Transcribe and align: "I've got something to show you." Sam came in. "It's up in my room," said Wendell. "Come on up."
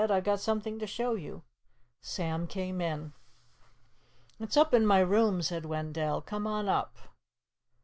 "I've 0.09 0.23
got 0.23 0.39
something 0.39 0.79
to 0.79 0.87
show 0.87 1.13
you." 1.13 1.43
Sam 2.01 2.47
came 2.47 2.81
in. 2.81 3.13
"It's 4.39 4.57
up 4.57 4.73
in 4.73 4.83
my 4.83 5.01
room," 5.01 5.43
said 5.43 5.63
Wendell. 5.67 6.21
"Come 6.23 6.47
on 6.47 6.67
up." 6.67 6.97